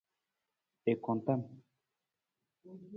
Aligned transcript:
I 0.89 0.93
kuntam. 1.03 1.41